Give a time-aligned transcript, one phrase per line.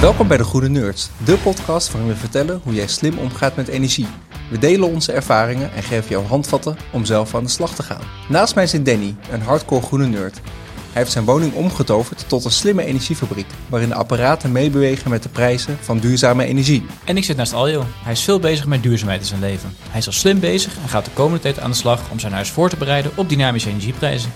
[0.00, 3.68] Welkom bij de Groene Nerds, de podcast waarin we vertellen hoe jij slim omgaat met
[3.68, 4.06] energie.
[4.50, 8.00] We delen onze ervaringen en geven jou handvatten om zelf aan de slag te gaan.
[8.28, 10.34] Naast mij zit Danny, een hardcore groene nerd.
[10.34, 15.28] Hij heeft zijn woning omgetoverd tot een slimme energiefabriek, waarin de apparaten meebewegen met de
[15.28, 16.86] prijzen van duurzame energie.
[17.04, 17.84] En ik zit naast Aljo.
[18.02, 19.76] Hij is veel bezig met duurzaamheid in zijn leven.
[19.90, 22.32] Hij is al slim bezig en gaat de komende tijd aan de slag om zijn
[22.32, 24.32] huis voor te bereiden op dynamische energieprijzen.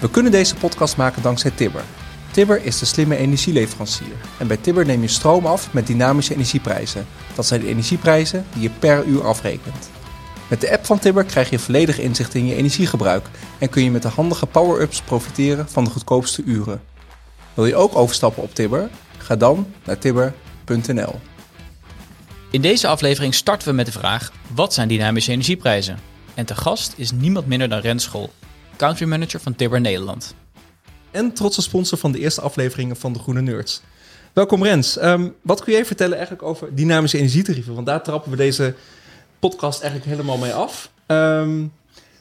[0.00, 1.82] We kunnen deze podcast maken dankzij Tibber.
[2.40, 4.12] Tibber is de slimme energieleverancier.
[4.38, 7.06] En bij Tibber neem je stroom af met dynamische energieprijzen.
[7.34, 9.90] Dat zijn de energieprijzen die je per uur afrekent.
[10.48, 13.26] Met de app van Tibber krijg je volledig inzicht in je energiegebruik
[13.58, 16.82] en kun je met de handige power-ups profiteren van de goedkoopste uren.
[17.54, 18.90] Wil je ook overstappen op Tibber?
[19.18, 21.20] Ga dan naar tibber.nl.
[22.50, 25.98] In deze aflevering starten we met de vraag: wat zijn dynamische energieprijzen?
[26.34, 28.32] En te gast is niemand minder dan Rens School,
[28.76, 30.34] country manager van Tibber Nederland.
[31.10, 33.82] En trotse sponsor van de eerste afleveringen van de Groene Nerds.
[34.32, 34.98] Welkom Rens.
[34.98, 37.74] Ehm, wat kun jij vertellen eigenlijk over dynamische energietarieven?
[37.74, 38.74] Want daar trappen we deze
[39.38, 40.90] podcast eigenlijk helemaal mee af.
[41.06, 41.66] Ehm,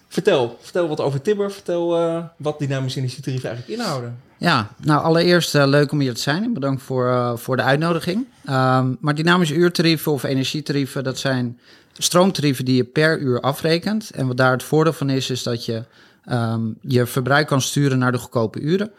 [0.07, 1.51] vertel, vertel wat over Tibber.
[1.51, 4.17] Vertel eh, wat dynamische energietarieven eigenlijk inhouden.
[4.37, 8.17] Ja, nou allereerst uh, leuk om hier te zijn bedankt voor, uh, voor de uitnodiging.
[8.49, 11.59] Um, maar dynamische uurtarieven of energietarieven, dat zijn
[11.93, 14.09] stroomtarieven die je per uur afrekent.
[14.09, 15.83] En wat daar het voordeel van is, is dat je
[16.31, 18.91] um, je verbruik kan sturen naar de goedkope uren.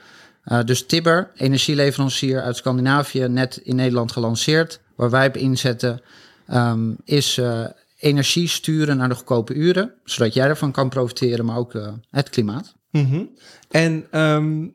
[0.44, 4.80] Uh, dus Tibber, energieleverancier uit Scandinavië, net in Nederland gelanceerd.
[4.94, 6.00] Waar wij op inzetten,
[6.52, 7.66] um, is uh,
[7.98, 9.92] energie sturen naar de goedkope uren.
[10.04, 12.74] Zodat jij ervan kan profiteren, maar ook uh, het klimaat.
[12.90, 13.30] Mm -hmm.
[13.70, 14.74] En um,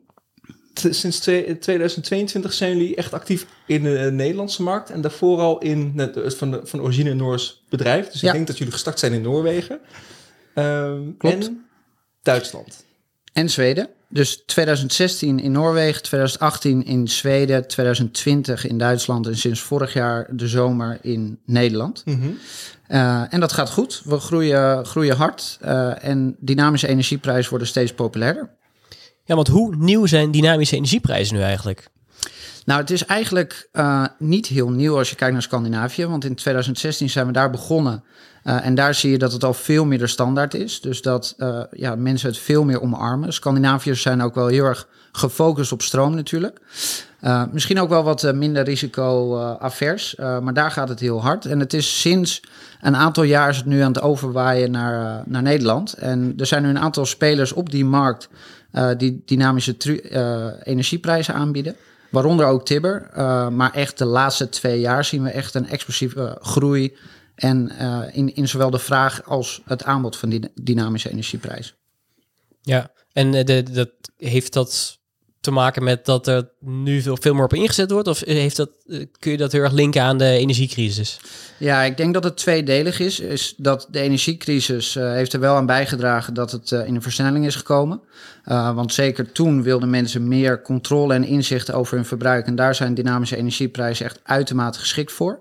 [0.74, 4.90] sinds 2022 zijn jullie echt actief in de Nederlandse markt.
[4.90, 8.08] En daarvoor al in van, de, van origine Noors bedrijf.
[8.10, 8.26] Dus ja.
[8.26, 9.80] ik denk dat jullie gestart zijn in Noorwegen.
[11.18, 11.46] Klopt.
[11.46, 11.65] En
[12.26, 12.84] Duitsland.
[13.32, 13.88] En Zweden.
[14.08, 20.48] Dus 2016 in Noorwegen, 2018 in Zweden, 2020 in Duitsland en sinds vorig jaar de
[20.48, 22.02] zomer in Nederland.
[22.04, 22.38] Mm -hmm.
[22.88, 24.02] uh, en dat gaat goed.
[24.04, 28.50] We groeien, groeien hard uh, en dynamische energieprijzen worden steeds populairder.
[29.24, 31.88] Ja, want hoe nieuw zijn dynamische energieprijzen nu eigenlijk?
[32.64, 36.06] Nou, het is eigenlijk uh, niet heel nieuw als je kijkt naar Scandinavië.
[36.06, 38.04] Want in 2016 zijn we daar begonnen.
[38.46, 40.80] Uh, en daar zie je dat het al veel meer de standaard is.
[40.80, 43.32] Dus dat uh, ja, mensen het veel meer omarmen.
[43.32, 46.58] Scandinaviërs zijn ook wel heel erg gefocust op stroom natuurlijk.
[47.22, 50.14] Uh, misschien ook wel wat minder risico-avers.
[50.16, 51.44] maar daar gaat het heel hard.
[51.44, 52.42] En het is sinds
[52.80, 55.92] een aantal jaar is het nu aan het overwaaien naar, naar Nederland.
[55.92, 58.28] En er zijn nu een aantal spelers op die markt
[58.96, 59.76] die dynamische
[60.62, 61.76] energieprijzen aanbieden.
[62.10, 63.10] Waaronder ook Tibber.
[63.52, 66.96] Maar echt de laatste twee jaar zien we echt een explosieve groei.
[67.36, 71.74] En uh, in, in zowel de vraag als het aanbod van die dynamische energieprijs.
[72.62, 74.98] Ja, en de, dat heeft dat
[75.46, 78.08] te maken met dat er nu veel, veel meer op ingezet wordt?
[78.08, 78.70] Of heeft dat,
[79.18, 81.20] kun je dat heel erg linken aan de energiecrisis?
[81.58, 83.20] Ja, ik denk dat het tweedelig is.
[83.20, 87.02] Is dat de energiecrisis uh, heeft er wel aan bijgedragen dat het uh, in een
[87.02, 88.00] versnelling is gekomen.
[88.74, 92.46] Want zeker toen wilden mensen meer controle en inzicht over hun verbruik.
[92.46, 95.38] En daar zijn dynamische energieprijzen echt uitermate geschikt voor.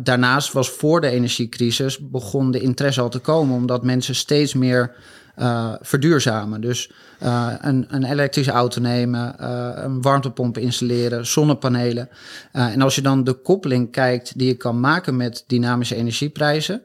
[0.00, 4.94] daarnaast was voor de energiecrisis begon de interesse al te komen, omdat mensen steeds meer
[5.38, 6.60] uh, verduurzamen.
[6.60, 6.90] Dus
[7.22, 12.08] uh, een, een, elektrische auto nemen, uh, een warmtepomp installeren, zonnepanelen.
[12.52, 16.82] en als je dan de koppeling kijkt die je kan maken met dynamische energieprijzen,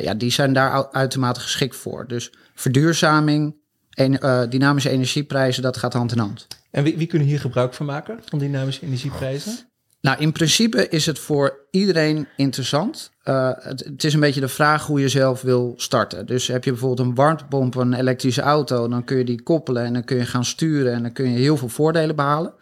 [0.00, 2.06] ja, die zijn daar uitermate geschikt voor.
[2.08, 3.54] Dus verduurzaming,
[3.90, 4.12] en,
[4.50, 6.46] dynamische energieprijzen, dat gaat hand in hand.
[6.70, 9.70] En wie, wie kunnen hier gebruik van maken, van dynamische energieprijzen?
[10.00, 13.10] Nou, in principe is het voor iedereen interessant.
[13.30, 16.26] Uh, het, is een beetje de vraag hoe je zelf wil starten.
[16.26, 19.92] Dus heb je bijvoorbeeld een warmtepomp, een elektrische auto, dan kun je die koppelen en
[19.92, 22.52] dan kun je gaan sturen en dan kun je heel veel voordelen behalen.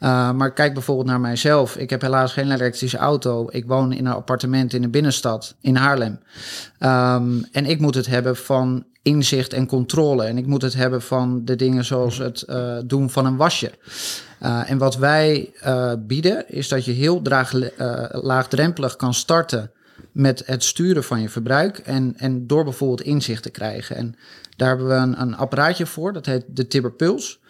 [0.00, 1.76] Uh, maar kijk bijvoorbeeld naar mijzelf.
[1.76, 3.46] Ik heb helaas geen elektrische auto.
[3.50, 6.18] Ik woon in een appartement in de binnenstad in Haarlem.
[6.80, 10.24] Um, en ik moet het hebben van inzicht en controle.
[10.24, 13.70] En ik moet het hebben van de dingen zoals het uh, doen van een wasje.
[14.38, 15.52] En wat wij
[15.98, 17.52] bieden is dat je heel draag,
[18.10, 19.70] laagdrempelig kan starten
[20.12, 23.96] met het sturen van je verbruik en, en door bijvoorbeeld inzicht te krijgen.
[23.96, 24.16] En
[24.56, 27.40] daar hebben we een, een apparaatje voor, dat heet de Tibber Puls.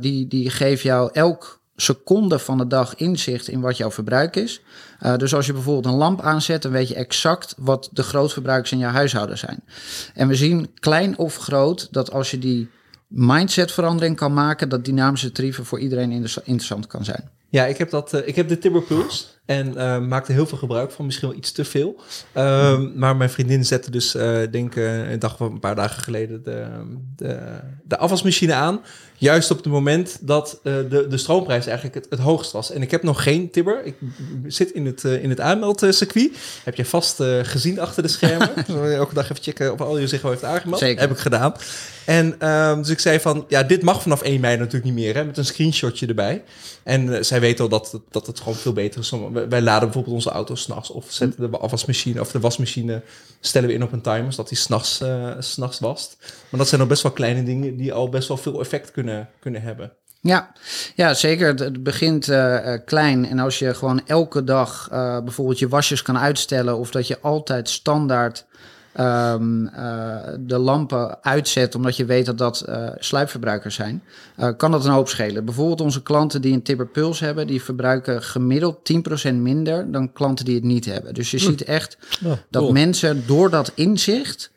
[0.00, 4.60] die, die geeft jou elk seconde van de dag inzicht in wat jouw verbruik is.
[5.02, 8.72] Uh, dus als je bijvoorbeeld een lamp aanzet, dan weet je exact wat de grootverbruikers
[8.72, 9.64] in jouw huishouden zijn.
[10.14, 12.70] En we zien klein of groot dat als je die
[13.06, 16.12] mindsetverandering kan maken, dat dynamische tarieven voor iedereen
[16.44, 17.30] interessant kan zijn.
[17.48, 19.24] Ja, ik heb, dat, uh, ik heb de Tibber Pulse.
[19.44, 22.00] En eh, maakte heel veel gebruik van, misschien wel iets te veel.
[22.32, 26.02] Ehm, maar mijn vriendin zette dus, eh, denk ik, een dag of een paar dagen
[26.02, 26.66] geleden de,
[27.16, 28.80] de, de afwasmachine aan.
[29.22, 32.72] Juist op het moment dat eh, de, de stroomprijs eigenlijk het, het hoogst was.
[32.72, 33.84] En ik heb nog geen Tibber.
[33.84, 33.94] Ik
[34.46, 36.30] zit in het, uh, in het aanmeldcircuit.
[36.64, 38.50] Heb je vast uh, gezien achter de schermen.
[38.94, 40.80] Elke dag even checken of al je zich wel heeft aangemeld.
[40.80, 41.00] Zeker.
[41.00, 41.54] Heb ik gedaan.
[42.06, 45.14] En um, dus ik zei van, ja, dit mag vanaf 1 mei natuurlijk niet meer.
[45.14, 46.42] Hè, met een screenshotje erbij.
[46.82, 49.12] En zij weten al dat, dat het gewoon veel beter is.
[49.12, 50.90] Om, wij laden bijvoorbeeld onze auto's s'nachts.
[50.90, 53.02] Of zetten de afwasmachine of de wasmachine
[53.40, 54.32] stellen we in op een timer.
[54.32, 55.00] Zodat die s'nachts
[55.56, 56.16] nachts wast.
[56.20, 59.28] Maar dat zijn nog best wel kleine dingen die al best wel veel effect kunnen,
[59.40, 59.92] kunnen hebben.
[60.22, 60.52] Ja,
[60.94, 61.48] ja zeker.
[61.54, 63.26] Het, begint uh, klein.
[63.26, 67.20] En als je gewoon elke dag uh, bijvoorbeeld je wasjes kan uitstellen, of dat je
[67.20, 68.46] altijd standaard
[69.00, 69.70] um,
[70.40, 72.64] de lampen uitzet, omdat je weet dat dat
[72.98, 74.02] sluipverbruikers zijn,
[74.56, 75.44] kan dat een hoop schelen.
[75.44, 78.92] Bijvoorbeeld onze klanten die een Tibber Puls hebben, die verbruiken gemiddeld
[79.30, 81.14] 10% minder dan klanten die het niet hebben.
[81.14, 81.44] Dus je hm.
[81.44, 81.98] ziet echt
[82.50, 84.50] dat mensen door dat inzicht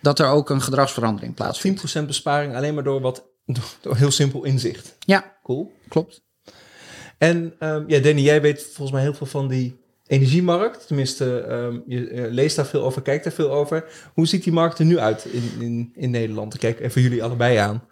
[0.00, 1.98] dat er ook een gedragsverandering plaatsvindt.
[2.02, 3.24] 10% besparing alleen maar door wat
[3.80, 4.96] door heel simpel inzicht.
[4.98, 5.72] Ja, cool.
[5.88, 6.22] Klopt.
[7.18, 10.86] En um, ja, Danny, jij weet volgens mij heel veel van die energiemarkt.
[10.86, 13.84] Tenminste, um, je uh, leest daar veel over, kijkt daar veel over.
[14.14, 16.54] Hoe ziet die markt er nu uit in, in, in Nederland?
[16.54, 17.82] Ik kijk even jullie allebei aan.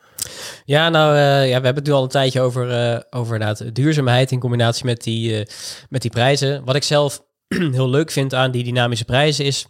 [0.65, 4.31] Ja, nou, uh, ja, we hebben het nu al een tijdje over, uh, over duurzaamheid
[4.31, 5.47] in combinatie met die,
[5.89, 6.65] met die prijzen.
[6.65, 7.23] Wat ik zelf
[7.73, 9.67] heel leuk vind aan die dynamische prijzen is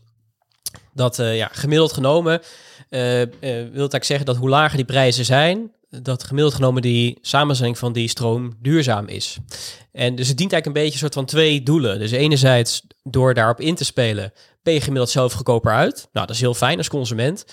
[0.94, 2.40] dat ja, gemiddeld genomen
[2.88, 7.92] wil eigenlijk zeggen dat hoe lager die prijzen zijn, dat gemiddeld genomen die samenstelling van
[7.92, 9.38] die stroom duurzaam is.
[9.92, 11.98] En dus het dient eigenlijk een beetje soort van twee doelen.
[11.98, 16.08] Dus enerzijds door daarop in te spelen, ben je gemiddeld zelf goedkoper uit.
[16.12, 17.44] Nou, dat is heel fijn als consument.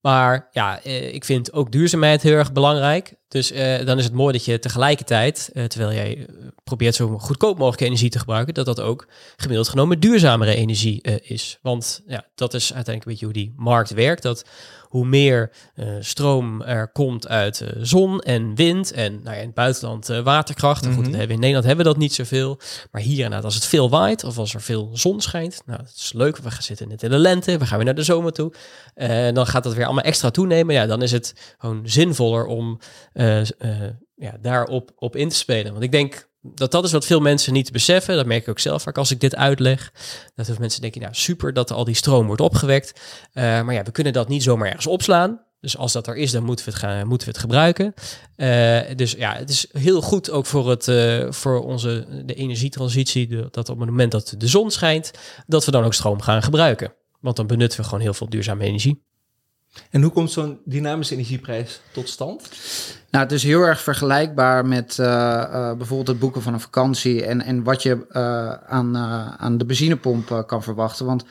[0.00, 3.14] Maar ja, eh, ik vind ook duurzaamheid heel erg belangrijk.
[3.28, 6.26] Dus uh, dan is het mooi dat je tegelijkertijd, uh, terwijl jij
[6.64, 11.58] probeert zo goedkoop mogelijk energie te gebruiken, dat dat ook gemiddeld genomen duurzamere energie is.
[11.62, 14.22] Want ja, dat is uiteindelijk een beetje hoe die markt werkt.
[14.22, 14.44] Dat
[14.88, 19.46] hoe meer uh, stroom er komt uit uh, zon en wind en nou ja, in
[19.46, 20.84] het buitenland uh, waterkracht.
[20.84, 21.04] Mm -hmm.
[21.04, 22.58] Goed, hebben in Nederland hebben we dat niet zoveel.
[22.90, 25.94] Maar hier inderdaad, als het veel waait of als er veel zon schijnt, nou, dat
[25.96, 26.36] is leuk.
[26.36, 28.52] We gaan zitten net in de lente, we gaan weer naar de zomer toe.
[28.94, 30.74] En dan gaat dat weer allemaal extra toenemen.
[30.74, 32.78] Ja, dan is het gewoon zinvoller om
[34.16, 35.72] ja, daarop op in te spelen.
[35.72, 38.16] Want ik denk dat dat is wat veel mensen niet beseffen.
[38.16, 39.92] Dat merk ik ook zelf vaak als ik dit uitleg.
[40.34, 43.00] Dat veel mensen denken, nou super dat al die stroom wordt opgewekt.
[43.34, 45.46] Uh, maar ja, we kunnen dat niet zomaar ergens opslaan.
[45.60, 47.94] Dus als dat er is, dan moeten we het, gaan, moeten we het gebruiken.
[48.36, 53.28] Uh, dus ja, het is heel goed ook voor, het, uh, voor onze, de energietransitie.
[53.50, 55.10] Dat op het moment dat de zon schijnt,
[55.46, 56.94] dat we dan ook stroom gaan gebruiken.
[57.20, 59.07] Want dan benutten we gewoon heel veel duurzame energie.
[59.90, 62.48] En hoe komt zo'n dynamische energieprijs tot stand?
[63.10, 67.24] Nou, het is heel erg vergelijkbaar met uh, uh, bijvoorbeeld het boeken van een vakantie
[67.24, 68.96] en, en wat je uh, aan,
[69.38, 71.06] aan de benzinepomp kan verwachten.
[71.06, 71.24] Want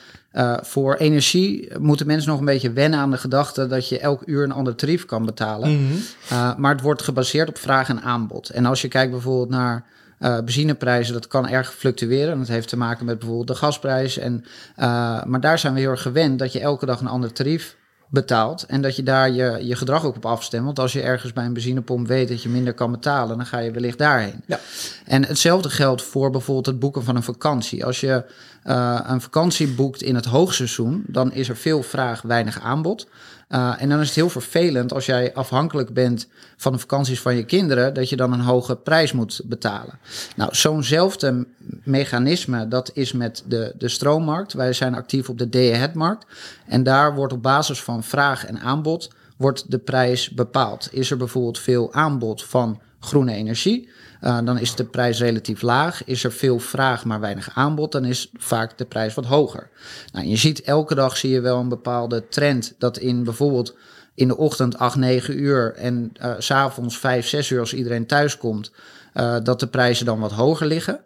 [0.62, 4.44] voor energie moeten mensen nog een beetje wennen aan de gedachte dat je elk uur
[4.44, 5.70] een ander tarief kan betalen.
[5.70, 6.54] Mm -hmm.
[6.60, 8.48] maar het wordt gebaseerd op vraag en aanbod.
[8.48, 9.84] En als je kijkt bijvoorbeeld naar
[10.20, 12.38] uh, benzineprijzen, dat kan erg fluctueren.
[12.38, 14.18] Dat heeft te maken met bijvoorbeeld de gasprijs.
[14.18, 14.44] En,
[14.78, 17.76] uh, maar daar zijn we heel erg gewend dat je elke dag een ander tarief
[18.08, 18.62] betaalt.
[18.62, 20.64] En dat je daar je, je gedrag ook op afstemt.
[20.64, 23.58] Want als je ergens bij een benzinepomp weet dat je minder kan betalen, dan ga
[23.58, 24.42] je wellicht daarheen.
[24.46, 24.60] Ja.
[25.04, 27.84] En hetzelfde geldt voor bijvoorbeeld het boeken van een vakantie.
[27.84, 28.24] Als je
[28.64, 33.06] uh, een vakantie boekt in het hoogseizoen, dan is er veel vraag, weinig aanbod.
[33.48, 37.36] Uh, en dan is het heel vervelend als jij afhankelijk bent van de vakanties van
[37.36, 39.98] je kinderen, dat je dan een hoge prijs moet betalen.
[40.36, 41.46] Nou, zo'nzelfde
[41.84, 44.52] mechanisme, dat is met de, de stroommarkt.
[44.52, 46.26] Wij zijn actief op de day-ahead-markt.
[46.66, 50.88] En daar wordt op basis van vraag en aanbod wordt de prijs bepaald.
[50.92, 53.88] Is er bijvoorbeeld veel aanbod van groene energie,
[54.22, 56.04] uh, dan is de prijs relatief laag.
[56.04, 59.70] Is er veel vraag, maar weinig aanbod, dan is vaak de prijs wat hoger.
[60.12, 63.76] Nou, je ziet elke dag zie je wel een bepaalde trend dat in bijvoorbeeld
[64.14, 68.36] in de ochtend 8, 9 uur en uh, s'avonds 5, 6 uur als iedereen thuis
[68.36, 68.72] komt,
[69.14, 71.00] uh, dat de prijzen dan wat hoger liggen.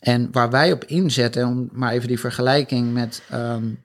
[0.00, 3.82] En waar wij op inzetten, om maar even die vergelijking met, um,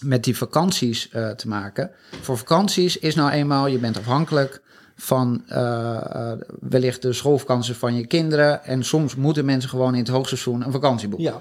[0.00, 1.90] met die vakanties te maken.
[2.20, 4.62] Voor vakanties is nou eenmaal, je bent afhankelijk
[5.00, 8.64] van uh, wellicht de schoolvakanties van je kinderen.
[8.64, 11.40] En soms moeten mensen gewoon in het hoogseizoen een vakantie boeken.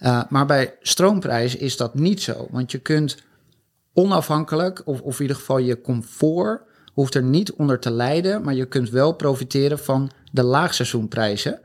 [0.00, 0.20] Ja.
[0.20, 2.46] Uh, maar bij stroomprijs is dat niet zo.
[2.50, 3.16] Want je kunt
[3.92, 8.42] onafhankelijk, of, of in ieder geval je comfort, hoeft er niet onder te lijden.
[8.42, 11.60] Maar je kunt wel profiteren van de laagseizoenprijzen.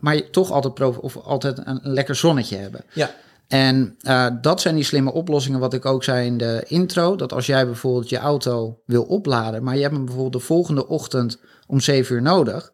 [0.00, 2.84] maar je toch altijd, of altijd een, een lekker zonnetje hebben.
[2.92, 3.10] Ja.
[3.48, 7.16] En uh, dat zijn die slimme oplossingen, wat ik ook zei in de intro.
[7.16, 10.86] Dat als jij bijvoorbeeld je auto wil opladen, maar je hebt hem bijvoorbeeld de volgende
[10.88, 12.72] ochtend om 7 uur nodig,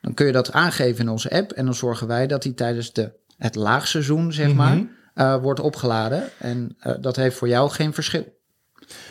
[0.00, 1.52] dan kun je dat aangeven in onze app.
[1.52, 4.56] En dan zorgen wij dat hij tijdens de het laagseizoen, zeg Mhm.
[4.56, 6.28] maar, eh, wordt opgeladen.
[6.38, 8.24] En eh, dat heeft voor jou geen verschil.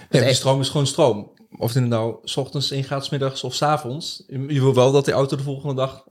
[0.09, 1.31] Die echt- stroom is gewoon stroom.
[1.57, 4.23] Of het nou s ochtends ingaat, s middags of s avonds.
[4.27, 6.03] Je wil wel dat die auto de volgende dag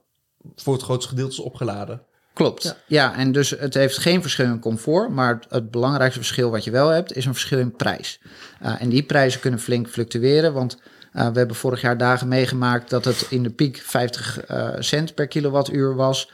[0.57, 2.03] voor het grootste gedeelte is opgeladen.
[2.35, 2.63] Klopt.
[2.63, 2.77] Ja.
[2.87, 3.17] Ja.
[3.17, 6.89] en dus het heeft geen verschil in comfort, maar het, belangrijkste verschil wat je wel
[6.89, 8.21] hebt, is een verschil in prijs.
[8.63, 10.79] Uh, en die prijzen kunnen flink fluctueren, want
[11.13, 15.15] uh, we hebben vorig jaar dagen meegemaakt dat het in de piek 50 uh, cent
[15.15, 16.33] per kilowattuur was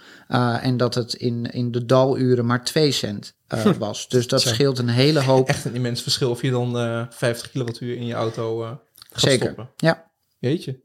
[0.61, 3.35] en dat het in, in de daluren maar 2 cent
[3.78, 4.09] was.
[4.09, 5.49] Dus dat scheelt een hele hoop.
[5.49, 8.80] Echt een immens verschil of je dan uh, 50 kilowattuur in je auto gaat
[9.12, 9.45] Zeker.
[9.45, 9.69] stoppen.
[9.76, 10.11] Ja.
[10.38, 10.80] Jeetje.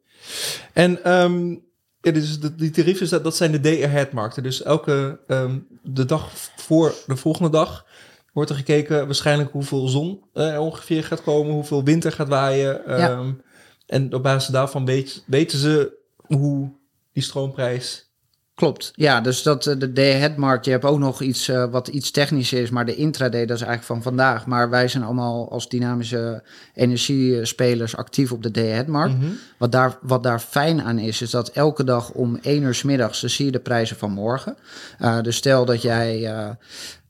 [0.73, 1.64] En um,
[2.05, 4.43] ja, dus de, die tarieven, dat, dat zijn de day-ahead-markten.
[4.43, 7.85] Dus elke um, de dag voor de volgende dag
[8.33, 12.93] wordt er gekeken waarschijnlijk hoeveel zon uh, ongeveer gaat komen, hoeveel wind er gaat waaien.
[12.93, 13.43] Um, Ja.
[13.85, 16.71] En op basis daarvan weet, weten ze hoe
[17.11, 18.13] die stroomprijs...
[18.55, 22.11] Klopt, ja, dus dat uh, de day-ahead-markt, je hebt ook nog iets uh, wat iets
[22.11, 24.45] technisch is, maar de intraday, dat is eigenlijk van vandaag.
[24.45, 26.43] Maar wij zijn allemaal als dynamische
[26.73, 29.13] energiespelers actief op de day-ahead-markt.
[29.13, 29.37] Mm -hmm.
[29.57, 32.83] Wat daar, wat daar fijn aan is, is dat elke dag om 1 uur s
[32.83, 34.57] middags zie je de prijzen van morgen.
[35.01, 36.19] Uh, dus stel dat jij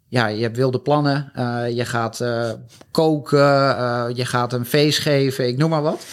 [0.08, 1.32] ja, je hebt wilde plannen.
[1.76, 2.24] Je gaat
[2.92, 3.40] koken,
[4.16, 6.06] je gaat een feest geven, ik noem maar wat.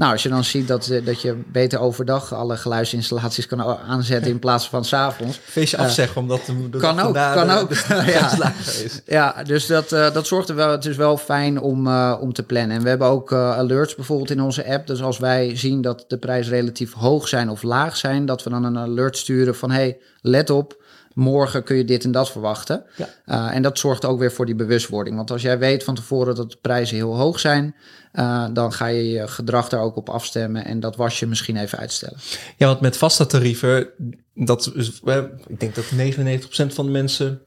[0.00, 4.38] Nou, als je dan ziet dat, dat je beter overdag alle geluidsinstallaties kan aanzetten in
[4.38, 5.40] plaats van s'avonds.
[5.42, 6.40] Feestje afzeggen, omdat
[6.70, 7.68] de, kan ook, kan de, ook.
[7.88, 8.52] De, ja.
[8.58, 9.00] is.
[9.06, 10.70] ja, dus dat, dat zorgt er wel.
[10.70, 12.76] Het is wel fijn om, om te plannen.
[12.76, 14.86] En we hebben ook alerts bijvoorbeeld in onze app.
[14.86, 18.50] Dus als wij zien dat de prijzen relatief hoog zijn of laag zijn, dat we
[18.50, 20.78] dan een alert sturen van hey, let op
[21.14, 22.84] morgen kun je dit en dat verwachten.
[22.96, 23.08] Ja.
[23.26, 25.16] Uh, en dat zorgt ook weer voor die bewustwording.
[25.16, 27.74] Want als jij weet van tevoren dat de prijzen heel hoog zijn,
[28.12, 31.56] uh, dan ga je je gedrag daar ook op afstemmen en dat was je misschien
[31.56, 32.18] even uitstellen.
[32.56, 33.88] Ja, want met vaste tarieven,
[34.34, 35.00] dat is,
[35.46, 37.40] ik denk dat 99% van de mensen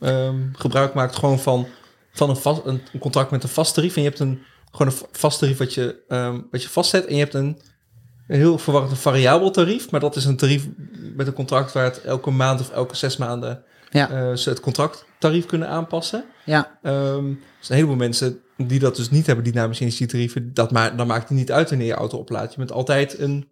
[0.00, 1.66] um, gebruik maakt gewoon van,
[2.12, 3.96] van een, vast, een contract met een vast tarief.
[3.96, 7.14] En je hebt een, gewoon een vast tarief wat je, um, wat je vastzet en
[7.14, 7.60] je hebt een
[8.30, 10.68] een heel verwarrend variabel tarief, maar dat is een tarief
[11.16, 14.10] met een contract waar het elke maand of elke zes maanden ja.
[14.10, 16.24] uh, ze het contracttarief kunnen aanpassen.
[16.44, 16.78] Ja.
[16.82, 21.28] Um, dus een heleboel mensen die dat dus niet hebben, dynamische energietarieven, dat ma maakt
[21.28, 22.52] het niet uit wanneer je auto oplaadt.
[22.52, 23.48] Je bent altijd een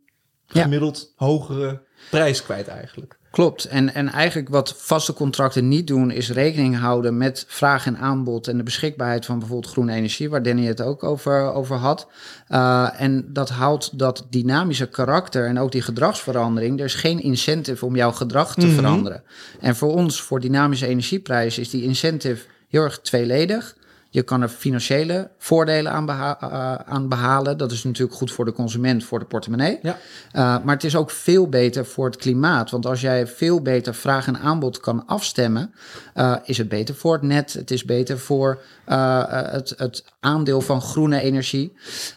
[0.46, 1.26] gemiddeld ja.
[1.26, 3.18] hogere prijs kwijt eigenlijk.
[3.30, 3.64] Klopt.
[3.64, 8.48] En, en eigenlijk wat vaste contracten niet doen, is rekening houden met vraag en aanbod
[8.48, 12.08] en de beschikbaarheid van bijvoorbeeld groene energie, waar Danny het ook over, over had.
[12.48, 16.78] Uh, en dat houdt dat dynamische karakter en ook die gedragsverandering.
[16.78, 18.68] Er is geen incentive om jouw gedrag te Mhm.
[18.68, 18.84] mm -hmm.
[18.84, 19.22] veranderen.
[19.60, 23.76] En voor ons, voor dynamische energieprijzen, is die incentive heel erg tweeledig.
[24.10, 27.58] Je kan er financiële voordelen aan, beha uh, aan, behalen.
[27.58, 29.78] Dat is natuurlijk goed voor de consument, voor de portemonnee.
[29.82, 29.96] Ja.
[30.32, 32.70] Uh, maar het is ook veel beter voor het klimaat.
[32.70, 35.74] Want als jij veel beter vraag en aanbod kan afstemmen,
[36.16, 37.52] uh, is het beter voor het net.
[37.52, 41.72] Het is beter voor het, het, aandeel van groene energie.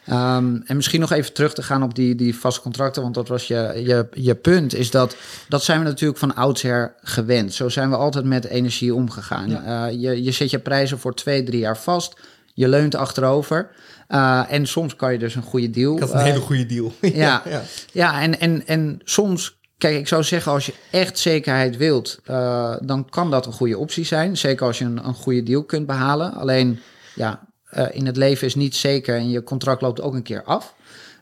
[0.09, 3.27] Um, en misschien nog even terug te gaan op die, die vaste contracten, want dat
[3.27, 4.75] was je, je, je punt.
[4.75, 5.15] Is dat
[5.49, 7.53] dat zijn we natuurlijk van oudsher gewend.
[7.53, 9.49] Zo zijn we altijd met energie omgegaan.
[9.49, 9.85] Ja.
[9.85, 12.19] je, je zet je prijzen voor twee, drie jaar vast.
[12.53, 13.69] Je leunt achterover.
[14.09, 15.93] Uh, en soms kan je dus een goede deal.
[15.93, 16.93] Ik had een uh, hele goede deal.
[17.01, 17.61] ja, ja.
[17.91, 22.75] ja en, en, en soms, kijk, ik zou zeggen, als je echt zekerheid wilt, uh,
[22.81, 24.37] dan kan dat een goede optie zijn.
[24.37, 26.33] Zeker als je een, een goede deal kunt behalen.
[26.33, 26.79] Alleen,
[27.15, 27.47] ja,
[27.91, 30.73] in het leven is niet zeker en je contract loopt ook een keer af.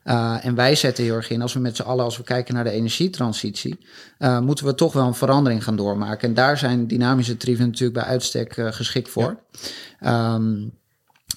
[0.05, 2.53] Uh, en wij zetten heel erg in, als we met z'n allen, als we kijken
[2.53, 3.79] naar de energietransitie,
[4.19, 6.27] uh, moeten we toch wel een verandering gaan doormaken.
[6.27, 9.39] En daar zijn dynamische tarieven natuurlijk bij uitstek uh, geschikt voor.
[9.99, 10.33] Ja.
[10.33, 10.77] Um,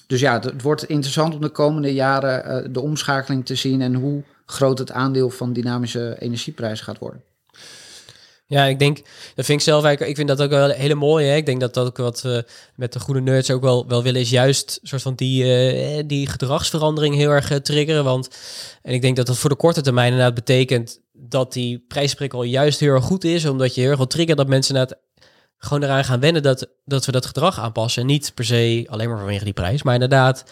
[0.07, 3.93] dus ja, het, het, wordt interessant om de komende jaren de omschakeling te zien en
[3.93, 7.21] hoe groot het aandeel van dynamische energieprijs gaat worden.
[8.53, 9.01] Ja, ik denk,
[9.35, 11.27] dat vind ik zelf ik vind dat ook wel hele mooie.
[11.27, 11.35] Hè?
[11.35, 12.45] Ik denk dat dat ook wat we
[12.75, 16.27] met de goede nerds ook wel, wel willen, is juist soort van die, uh, die
[16.27, 18.03] gedragsverandering heel erg uh, triggeren.
[18.03, 18.29] Want,
[18.81, 22.79] en ik denk dat dat voor de korte termijn inderdaad betekent dat die prijsprikkel juist
[22.79, 24.99] heel erg goed is, omdat je heel erg wil triggeren dat mensen inderdaad
[25.57, 28.01] gewoon eraan gaan wennen dat, dat we dat gedrag aanpassen.
[28.01, 30.43] En niet per se alleen maar vanwege die prijs, maar inderdaad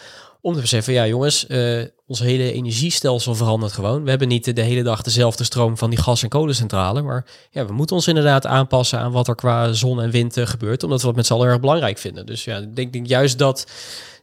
[0.42, 4.02] om te beseffen, ja jongens, uh, ons hele energiestelsel verandert gewoon.
[4.02, 7.66] We hebben niet de hele dag dezelfde stroom van die gas- en kolencentrale, maar ja,
[7.66, 11.00] we moeten ons inderdaad aanpassen aan wat er qua zon en wind uh, gebeurt, omdat
[11.00, 12.26] we dat met z'n allen erg belangrijk vinden.
[12.26, 13.66] Dus ja, ik denk, juist dat,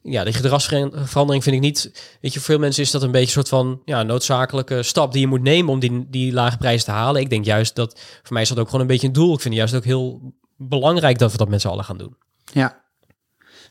[0.03, 3.25] ja, die gedragsverandering vind ik niet, weet je, voor veel mensen is dat een beetje
[3.25, 6.83] een soort van ja, noodzakelijke stap die je moet nemen om die, die lage prijs
[6.83, 7.21] te halen.
[7.21, 9.33] Ik denk juist dat, voor mij is dat ook gewoon een beetje een doel.
[9.33, 12.15] Ik vind juist ook heel belangrijk dat we dat met z'n allen gaan doen.
[12.53, 12.87] Ja.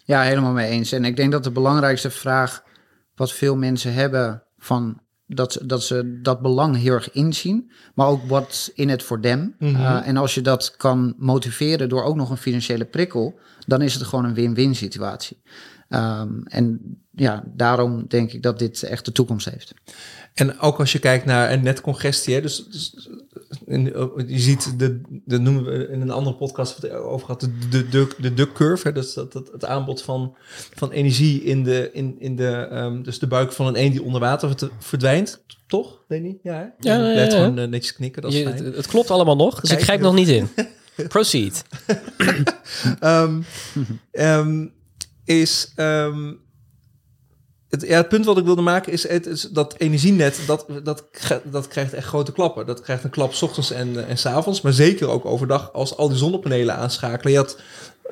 [0.08, 0.92] Ja, helemaal mee eens.
[0.92, 2.62] En ik denk dat de belangrijkste vraag
[3.14, 8.24] wat veel mensen hebben van dat, dat ze dat belang heel erg inzien, maar ook
[8.28, 9.54] wat in het voor them.
[9.58, 13.94] Uh, en als je dat kan motiveren door ook nog een financiële prikkel, dan is
[13.94, 15.42] het gewoon een win-win situatie.
[15.88, 19.74] Um, en ja, daarom denk ik dat dit echt de toekomst heeft.
[20.34, 23.08] En ook als je kijkt naar een netcongestie, hè, dus, dus
[23.68, 23.84] in,
[24.26, 28.08] je ziet, de, de noemen we in een andere podcast over gehad, de, de, de,
[28.18, 30.36] de duck curve, hè, dus dat, dat, het aanbod van,
[30.74, 34.02] van energie in de, in, in de, um, dus de buik van een een die
[34.02, 36.38] onder water verdwijnt, toch, Danny?
[36.42, 36.90] Ja, hè?
[36.90, 38.64] ja, ja, ja, gewoon uh, netjes knikken, dat is Je, fijn.
[38.64, 40.48] het, het klopt allemaal nog, dus ik grijp nog niet in.
[41.08, 41.64] Proceed.
[43.00, 43.44] um,
[44.12, 44.72] um,
[45.24, 46.40] is um,
[47.68, 51.04] het, ja, het punt wat ik wilde maken is, het, dat energienet, dat, dat,
[51.44, 52.66] dat krijgt echt grote klappen.
[52.66, 55.96] Dat krijgt een klap s ochtends en, en s avonds, maar zeker ook overdag als
[55.96, 57.32] al die zonnepanelen aanschakelen.
[57.32, 57.58] Je had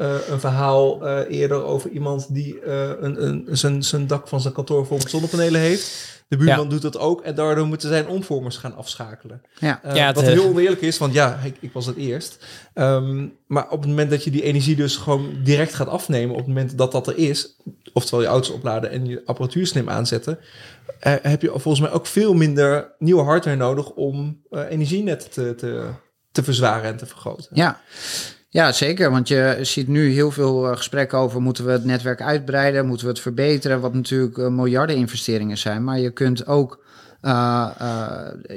[0.01, 4.41] uh, een verhaal uh, eerder over iemand die uh, een, een, zijn, zijn dak van
[4.41, 6.15] zijn kantoor vol met zonnepanelen heeft.
[6.29, 6.71] De buurman ja.
[6.71, 9.43] doet dat ook en daardoor moeten zijn omvormers gaan afschakelen.
[9.59, 9.81] Ja.
[9.95, 12.45] Ja, wat eh, heel oneerlijk is, want ja, ik, ik was het eerst.
[12.75, 16.37] Um, maar op het moment dat je die energie dus gewoon direct gaat afnemen, op
[16.37, 17.57] het moment dat dat er is,
[17.93, 20.39] oftewel je auto's opladen en je apparatuur slim aanzetten,
[21.01, 25.89] heb je volgens mij ook veel minder nieuwe hardware nodig om energienet te, te,
[26.33, 27.51] te verzwaren en te vergroten.
[27.53, 27.81] Ja.
[28.57, 29.11] Ja, zeker.
[29.11, 31.43] Want je ziet nu heel veel uh, gesprekken over...
[31.43, 33.81] moeten we het netwerk uitbreiden, moeten we het verbeteren...
[33.81, 35.85] wat natuurlijk uh, miljarden investeringen zijn.
[35.85, 36.85] Maar je kunt ook
[37.23, 37.69] uh,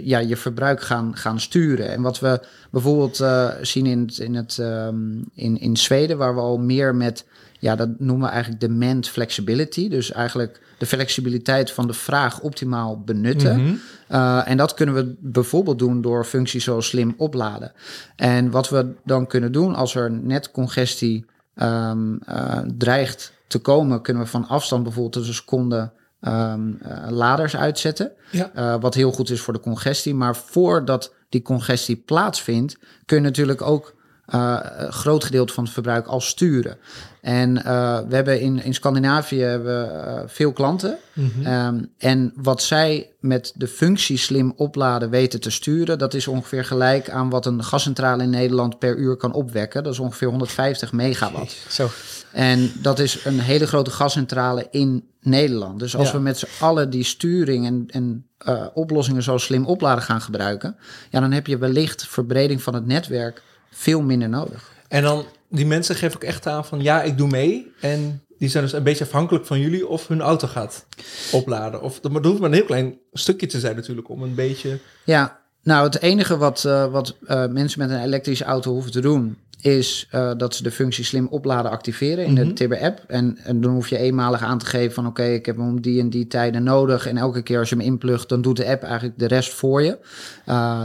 [0.03, 1.89] ja, je verbruik gaan, gaan sturen.
[1.89, 2.39] En wat we
[2.71, 3.23] bijvoorbeeld
[3.61, 6.17] zien in, in, het, um, in, in Zweden...
[6.17, 7.25] waar we al meer met...
[7.59, 9.89] Ja, dat noemen we eigenlijk demand flexibility.
[9.89, 13.61] Dus eigenlijk de flexibiliteit van de vraag optimaal benutten.
[13.61, 13.73] Mhm.
[14.11, 17.71] Uh, en dat kunnen we bijvoorbeeld doen door functies zoals slim opladen.
[18.15, 21.25] En wat we dan kunnen doen als er netcongestie
[21.55, 27.55] um, uh, dreigt te komen, kunnen we van afstand bijvoorbeeld een seconde um, uh, laders
[27.55, 28.11] uitzetten.
[28.31, 28.79] Ja.
[28.79, 30.15] Wat heel goed is voor de congestie.
[30.15, 33.95] Maar voordat die congestie plaatsvindt, kun je natuurlijk ook
[34.29, 36.77] een groot gedeelte van het verbruik al sturen.
[37.21, 40.97] En uh, we hebben in, in Scandinavië hebben, uh, veel klanten.
[41.13, 41.65] Mm-hmm.
[41.67, 46.65] Um, en wat zij met de functie slim opladen weten te sturen, dat is ongeveer
[46.65, 49.83] gelijk aan wat een gascentrale in Nederland per uur kan opwekken.
[49.83, 51.57] Dat is ongeveer 150 megawatt.
[51.69, 51.89] Zo.
[52.31, 55.79] En dat is een hele grote gascentrale in Nederland.
[55.79, 56.13] Dus als Ja.
[56.13, 60.75] we met z'n allen die sturing en, en uh, oplossingen zoals slim opladen gaan gebruiken,
[61.09, 64.71] ja, dan heb je wellicht verbreding van het netwerk veel minder nodig.
[64.87, 67.71] En dan, die mensen geven ook echt aan van ja, ik doe mee.
[67.81, 70.85] En die zijn dus een beetje afhankelijk van jullie of hun auto gaat
[71.31, 71.81] opladen.
[71.81, 74.79] Of, maar dat hoeft maar een heel klein stukje te zijn natuurlijk om een beetje...
[75.03, 79.01] Ja, nou het enige wat, uh, wat uh, mensen met een elektrische auto hoeven te
[79.01, 79.37] doen...
[79.61, 82.47] is uh, dat ze de functie slim opladen activeren in Mhm.
[82.47, 83.03] de Tibber-app.
[83.07, 85.07] En, en dan hoef je eenmalig aan te geven van...
[85.07, 87.07] oké, ik heb hem om die en die tijden nodig.
[87.07, 89.81] En elke keer als je hem inplugt, dan doet de app eigenlijk de rest voor
[89.83, 89.97] je.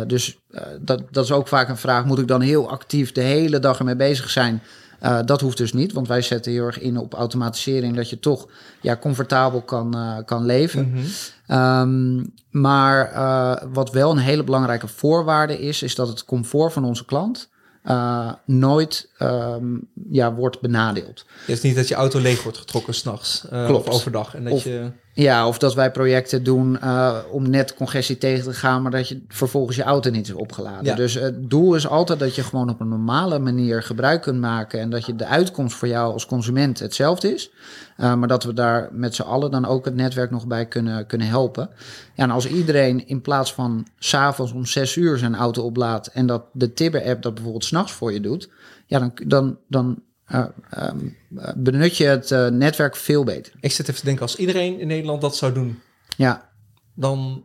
[0.06, 0.38] Dus
[0.80, 2.04] dat, dat is ook vaak een vraag.
[2.04, 4.62] Moet ik dan heel actief de hele dag ermee bezig zijn...
[5.04, 8.18] Uh, dat hoeft dus niet, want wij zetten heel erg in op automatisering, dat je
[8.18, 8.48] toch
[8.80, 10.90] ja, comfortabel kan, uh, kan leven.
[10.90, 11.04] Mhm.
[11.48, 16.84] Um, maar uh, wat wel een hele belangrijke voorwaarde is, is dat het comfort van
[16.84, 17.50] onze klant
[17.84, 21.24] uh, nooit um, ja, wordt benadeeld.
[21.38, 24.34] Het is niet dat je auto leeg wordt getrokken s'nachts uh, of overdag.
[24.34, 24.92] En dat of, je...
[25.16, 29.08] Ja, of dat wij projecten doen uh, om net congestie tegen te gaan, maar dat
[29.08, 30.84] je vervolgens je auto niet is opgeladen.
[30.84, 30.94] Ja.
[30.94, 34.80] Dus het doel is altijd dat je gewoon op een normale manier gebruik kunt maken
[34.80, 37.50] en dat je de uitkomst voor jou als consument hetzelfde is.
[37.98, 41.06] Uh, maar dat we daar met z'n allen dan ook het netwerk nog bij kunnen,
[41.06, 41.70] kunnen helpen.
[42.14, 46.26] Ja, en als iedereen in plaats van s'avonds om zes uur zijn auto oplaadt en
[46.26, 48.48] dat de Tibber-app dat bijvoorbeeld s'nachts voor je doet,
[48.86, 49.98] ja, dan, dan, dan
[50.32, 50.46] uh,
[50.78, 51.16] um,
[51.54, 53.52] benut je het uh, netwerk veel beter.
[53.60, 55.80] Ik zit even te denken, als iedereen in Nederland dat zou doen,
[56.16, 56.50] ja.
[56.94, 57.44] dan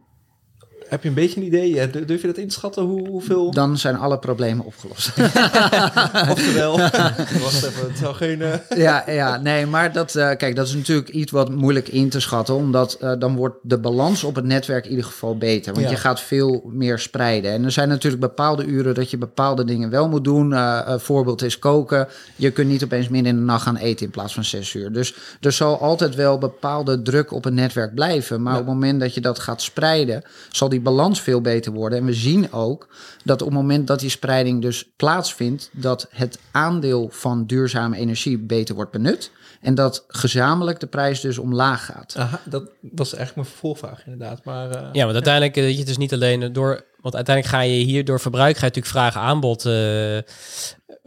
[0.89, 1.89] heb je een beetje een idee?
[2.05, 2.83] Durf je dat in te schatten?
[2.83, 3.51] Hoe, hoeveel?
[3.51, 5.07] Dan zijn alle problemen opgelost.
[6.35, 8.39] Oftewel, even, het zou geen...
[8.39, 8.53] Uh...
[8.77, 12.19] Ja, ja, nee, maar dat, uh, kijk, dat is natuurlijk iets wat moeilijk in te
[12.19, 15.73] schatten, omdat uh, dan wordt de balans op het netwerk in ieder geval beter.
[15.73, 15.91] Want Ja.
[15.91, 17.51] je gaat veel meer spreiden.
[17.51, 20.51] En er zijn natuurlijk bepaalde uren dat je bepaalde dingen wel moet doen.
[20.51, 22.07] Uh, een voorbeeld is koken.
[22.35, 24.91] Je kunt niet opeens midden in de nacht gaan eten in plaats van zes uur.
[24.91, 28.41] Dus er zal altijd wel bepaalde druk op het netwerk blijven.
[28.41, 28.59] Maar Ja.
[28.59, 31.99] op het moment dat je dat gaat spreiden, zal die balans veel beter worden.
[31.99, 32.87] En we zien ook
[33.23, 38.37] dat op het moment dat die spreiding dus plaatsvindt, dat het aandeel van duurzame energie
[38.37, 39.31] beter wordt benut.
[39.61, 42.15] En dat gezamenlijk de prijs dus omlaag gaat.
[42.17, 44.43] Aha, dat was eigenlijk mijn vervolgvraag inderdaad.
[44.43, 46.87] Maar, uh, Ja, want uiteindelijk uh, je dus niet alleen door...
[47.01, 50.17] Want uiteindelijk ga je hier door verbruik ga je natuurlijk vragen aanbod uh,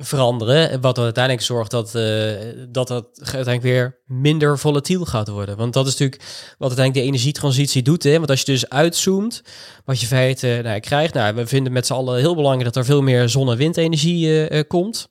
[0.03, 0.81] veranderen.
[0.81, 2.33] Wat uiteindelijk zorgt dat, uh,
[2.69, 5.57] dat het uiteindelijk weer minder volatiel gaat worden.
[5.57, 6.23] Want dat is natuurlijk
[6.59, 8.03] wat uiteindelijk de energietransitie doet.
[8.03, 8.17] Hè?
[8.17, 9.43] Want als je dus uitzoomt,
[9.85, 11.15] wat je feite nou, krijgt.
[11.15, 14.51] Nou, we vinden met z'n allen heel belangrijk dat er veel meer zon- en windenergie
[14.51, 15.11] uh, komt.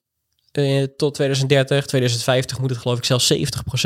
[0.98, 3.38] Tot 2030, 2050 moet het geloof ik zelfs 70%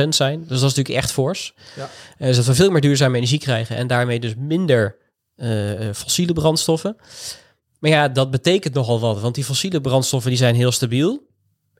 [0.09, 0.39] zijn.
[0.39, 1.53] Dus dat is natuurlijk echt fors.
[1.75, 1.89] Ja.
[2.17, 4.97] dus dat we veel meer duurzame energie krijgen en daarmee dus minder
[5.93, 6.97] fossiele brandstoffen.
[7.85, 11.27] Maar ja, dat betekent nogal wat, want die fossiele brandstoffen die zijn heel stabiel.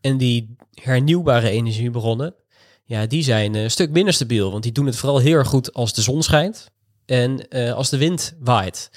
[0.02, 2.36] En die hernieuwbare energiebronnen,
[2.84, 4.52] ja, die zijn een stuk minder stabiel.
[4.52, 6.72] Want die doen het vooral heel erg goed als de zon schijnt
[7.06, 8.89] en uh, als de wind waait.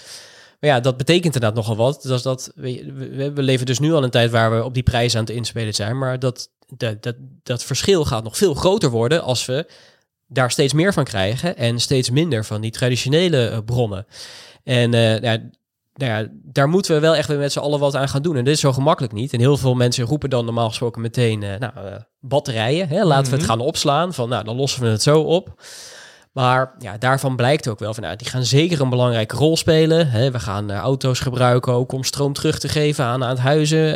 [0.60, 2.02] Maar ja, dat betekent inderdaad nogal wat.
[2.02, 5.18] Dus dat, we, we leven dus nu al een tijd waar we op die prijzen
[5.18, 5.98] aan het inspelen zijn.
[5.98, 9.70] Maar dat, dat, dat, verschil gaat nog veel groter worden als we
[10.26, 14.06] daar steeds meer van krijgen en steeds minder van die traditionele uh, bronnen.
[14.64, 15.50] En ja,
[15.98, 18.36] nou ja, daar moeten we wel echt met z'n allen wat aan gaan doen.
[18.36, 19.32] En dit is zo gemakkelijk niet.
[19.32, 22.88] En heel veel mensen roepen dan normaal gesproken meteen, uh, nou, uh, batterijen.
[22.88, 23.04] Hè?
[23.04, 23.50] Laten we het mhm.
[23.50, 24.14] gaan opslaan.
[24.14, 25.62] Van, nou, dan lossen we het zo op.
[26.32, 30.10] Maar ja, daarvan blijkt ook wel van, nou, die gaan zeker een belangrijke rol spelen.
[30.10, 30.30] Hè?
[30.30, 33.92] We gaan uh, auto's gebruiken ook om stroom terug te geven aan, aan het huizen.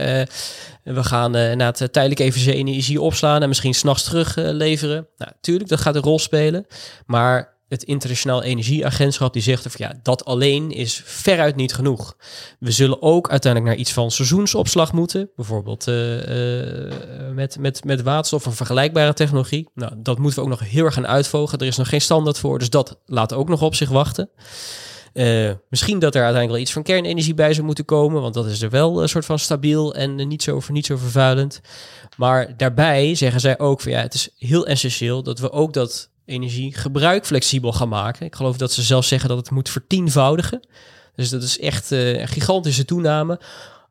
[0.83, 5.07] we gaan inderdaad tijdelijk even energie opslaan en misschien s'nachts terug leveren.
[5.17, 6.67] Nou, tuurlijk, dat gaat een rol spelen.
[7.07, 12.17] Maar het Internationaal Energieagentschap die zegt of ja, dat alleen is veruit niet genoeg.
[12.59, 16.93] We zullen ook uiteindelijk naar iets van seizoensopslag moeten, bijvoorbeeld uh, uh,
[17.35, 19.69] met, met, met waterstof of vergelijkbare technologie.
[19.75, 21.59] Nou, dat moeten we ook nog heel erg gaan uitvogen.
[21.59, 24.31] Er is nog geen standaard voor, dus dat laat ook nog op zich wachten.
[25.15, 28.47] Uh, misschien dat er uiteindelijk wel iets van kernenergie bij zou moeten komen, want dat
[28.47, 31.61] is er wel een soort van stabiel en niet zo, niet zo vervuilend.
[32.17, 36.11] Maar daarbij zeggen zij ook van ja, het is heel essentieel dat we ook dat
[36.33, 38.27] energiegebruik flexibel gaan maken.
[38.27, 40.61] Ik geloof dat ze zelfs zeggen dat het moet vertienvoudigen.
[41.15, 43.41] Dus dat is echt uh, een gigantische toename.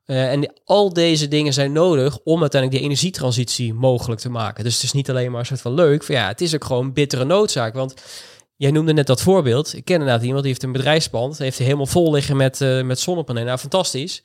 [0.05, 4.63] Uh, en al deze dingen zijn nodig om uiteindelijk de energietransitie mogelijk te maken.
[4.63, 6.03] Dus het is niet alleen maar een soort van leuk.
[6.03, 7.73] Van ja, het is ook gewoon bittere noodzaak.
[7.73, 7.93] Want
[8.55, 9.75] jij noemde net dat voorbeeld.
[9.75, 11.37] Ik ken inderdaad iemand die heeft een bedrijfspand.
[11.37, 13.47] Heeft helemaal vol liggen met, uh, met zonnepanelen.
[13.47, 14.23] Nou, fantastisch.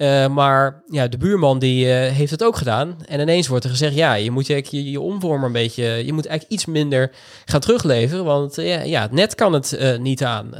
[0.00, 2.96] Uh, maar ja, de buurman die uh, heeft het ook gedaan.
[3.06, 5.84] En ineens wordt er gezegd, ja, je moet je, je, je omvormer een beetje...
[5.84, 7.12] Je moet eigenlijk iets minder
[7.44, 8.24] gaan terugleveren.
[8.24, 10.54] Want uh, ja, het net kan het niet aan.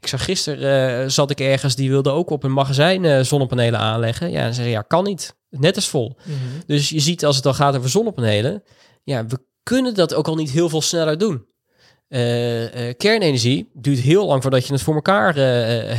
[0.00, 4.30] ik zag gisteren, zat ik ergens, die wilde ook op een magazijn zonnepanelen aanleggen.
[4.30, 5.36] Ja, en zeggen, ja, kan niet.
[5.50, 6.16] Het net is vol.
[6.24, 6.62] Mm -hmm.
[6.66, 8.62] Dus je ziet als het dan gaat over zonnepanelen...
[9.04, 11.46] Ja, we kunnen dat ook al niet heel veel sneller doen.
[12.08, 15.42] Uh, uh, kernenergie duurt heel lang voordat je het voor elkaar uh,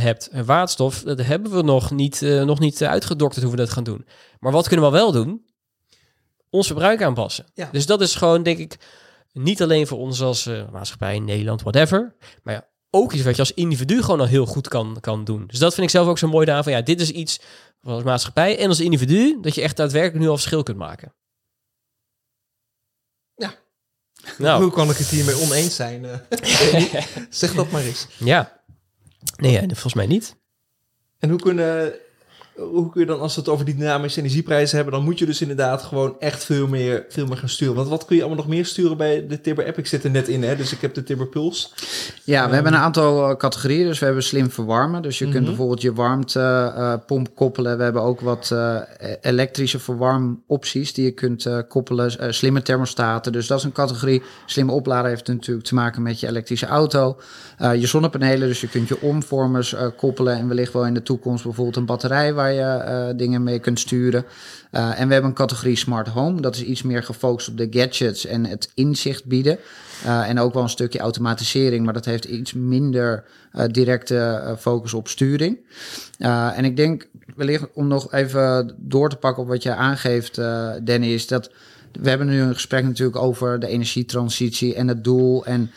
[0.02, 0.30] hebt.
[0.44, 4.06] waterstof, dat hebben we nog niet, nog niet uitgedokterd hoe we dat gaan doen.
[4.40, 5.44] Maar wat kunnen we wel doen?
[6.50, 7.46] Ons verbruik aanpassen.
[7.54, 7.68] Ja.
[7.72, 8.78] Dus dat is gewoon, denk ik,
[9.32, 12.14] niet alleen voor ons als maatschappij in Nederland, whatever.
[12.42, 15.44] Maar ja, ook iets wat je als individu gewoon al heel goed kan, kan doen.
[15.46, 16.72] Dus dat vind ik zelf ook zo mooi daarvan.
[16.72, 17.40] Ja, dit is iets
[17.82, 21.14] als maatschappij en als individu, dat je echt daadwerkelijk nu al verschil kunt maken.
[24.38, 24.62] Nou.
[24.62, 26.04] Hoe kan ik het hiermee oneens zijn?
[26.04, 27.02] Eh?
[27.30, 28.06] zeg dat maar eens.
[28.16, 28.60] Ja.
[29.36, 30.36] Nee, volgens mij niet.
[31.18, 31.94] En hoe kunnen
[32.72, 35.26] hoe kun je dan, als we het over die dynamische energieprijzen hebben, dan moet je
[35.26, 37.74] dus inderdaad gewoon echt veel meer, veel meer gaan sturen.
[37.74, 39.78] Want wat kun je allemaal nog meer sturen bij de Tibber app?
[39.78, 40.56] Ik zit er net in, hè?
[40.56, 41.74] dus ik heb de Tibber Puls.
[42.24, 43.86] Ja, we hebben een aantal eh, categorieën.
[43.86, 45.02] Dus we hebben slim verwarmen.
[45.02, 45.44] Dus je kunt mhm.
[45.44, 47.76] bijvoorbeeld je warmtepomp uh, koppelen.
[47.76, 48.76] We hebben ook wat uh,
[49.20, 52.34] elektrische verwarmopties die je kunt uh, koppelen.
[52.34, 53.32] slimme thermostaten.
[53.32, 54.22] Dus dat is een categorie.
[54.46, 57.16] Slimme oplader heeft natuurlijk te maken met je elektrische auto.
[57.58, 60.36] je zonnepanelen, dus je kunt je omvormers koppelen.
[60.36, 63.78] En wellicht wel in de toekomst bijvoorbeeld een batterij waar je uh, dingen mee kunt
[63.78, 64.24] sturen.
[64.72, 66.40] Uh, en we hebben een categorie Smart Home.
[66.40, 69.58] Dat is iets meer gefocust op de gadgets en het inzicht bieden.
[70.04, 73.24] En ook wel een stukje automatisering, maar dat heeft iets minder
[73.70, 75.58] directe focus op sturing.
[76.54, 80.34] en ik denk wellicht om nog even door te pakken op wat je aangeeft,
[80.84, 81.50] Danny, is dat
[82.00, 85.44] we hebben nu een gesprek natuurlijk over de energietransitie en het doel.
[85.46, 85.70] En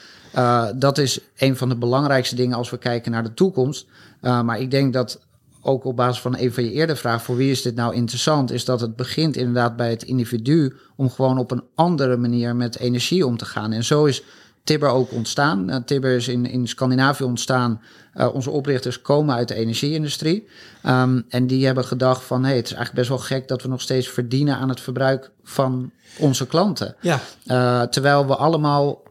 [0.76, 3.86] dat is een van de belangrijkste dingen als we kijken naar de toekomst.
[4.22, 5.20] maar ik denk dat
[5.63, 8.52] ook op basis van een van je eerder vraag, voor wie is dit nou interessant,
[8.52, 12.78] is dat het begint inderdaad bij het individu om gewoon op een andere manier met
[12.78, 13.71] energie om te gaan.
[13.71, 14.23] En zo is
[14.63, 15.69] Tibber ook ontstaan.
[15.69, 17.82] Uh, Tibber is in, in Scandinavië ontstaan.
[18.15, 20.47] Uh, onze oprichters komen uit de energieindustrie.
[20.86, 23.67] Um, en die hebben gedacht van, hey, het is eigenlijk best wel gek dat we
[23.67, 26.95] nog steeds verdienen aan het verbruik van onze klanten.
[27.02, 27.19] Ja.
[27.45, 29.02] Uh, terwijl we allemaal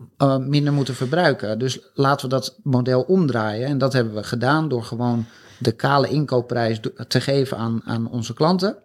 [0.41, 1.59] minder moeten verbruiken.
[1.59, 3.67] Dus laten we dat model omdraaien.
[3.67, 5.27] En dat hebben we gedaan door gewoon
[5.63, 8.77] de kale inkoopprijs te geven aan, aan onze klanten.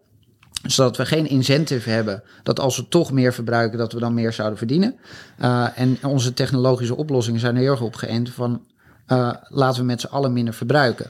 [0.64, 4.34] Zodat we geen incentive hebben dat als we toch meer verbruiken, dat we dan meer
[4.34, 4.96] zouden verdienen.
[5.40, 8.66] Uh, en onze technologische oplossingen zijn er heel erg op van
[9.08, 11.10] uh, laten we met z'n allen minder verbruiken.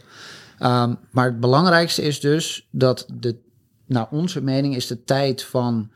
[0.59, 3.37] Um, maar het belangrijkste is dus dat de
[3.87, 5.91] naar onze mening is de tijd van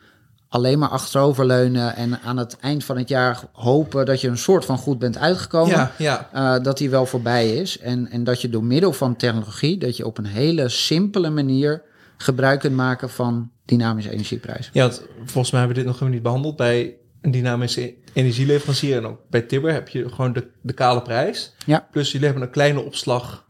[0.51, 4.65] alleen maar achteroverleunen en aan het eind van het jaar hopen dat je een soort
[4.65, 5.75] van goed bent uitgekomen.
[5.75, 6.29] Ja, ja.
[6.33, 7.79] eh, dat die wel voorbij is.
[7.79, 11.81] En, en dat je door middel van technologie, dat je op een hele simpele manier
[12.17, 14.71] gebruik kunt maken van dynamische energieprijzen.
[14.73, 16.55] Ja, want volgens mij hebben we dit nog helemaal niet behandeld.
[16.55, 21.53] Bij een dynamische energieleverancier en ook bij Tibber heb je gewoon de, de kale prijs.
[21.65, 21.87] Ja.
[21.91, 23.45] Plus jullie hebben een kleine opslag.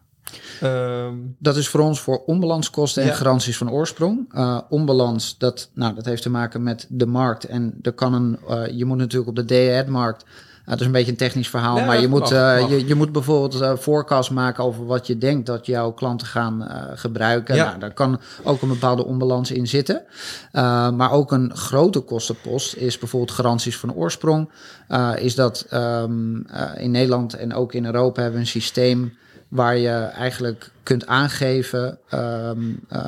[0.61, 3.13] Ehm, Dat is voor ons voor onbalanskosten en Ja.
[3.15, 4.25] garanties van oorsprong.
[4.33, 7.43] Eh, onbalans, dat, nou, dat heeft te maken met de markt.
[7.43, 10.23] En er kan een, eh, je moet natuurlijk op de day-ahead-markt.
[10.23, 12.69] eh, dat is een beetje een technisch verhaal, maar je moet, eh, mag.
[12.69, 16.67] je, je moet bijvoorbeeld eh forecast maken over wat je denkt dat jouw klanten gaan
[16.67, 17.55] eh, gebruiken.
[17.55, 17.65] Ja.
[17.65, 20.01] Nou, daar kan ook een bepaalde onbalans in zitten.
[20.51, 24.49] Eh, maar ook een grote kostenpost is bijvoorbeeld garanties van oorsprong.
[24.87, 29.13] Eh, is dat ehm, eh, in Nederland en ook in Europa hebben we een systeem
[29.51, 31.97] waar je eigenlijk kunt aangeven.
[32.09, 32.19] eh,